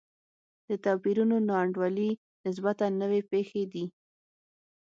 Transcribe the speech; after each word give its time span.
د 0.67 0.69
توپیرونو 0.83 1.35
نا 1.47 1.55
انډولي 1.63 2.09
نسبتا 2.45 2.85
نوې 3.01 3.21
پېښې 3.31 3.63
دي. 3.73 3.85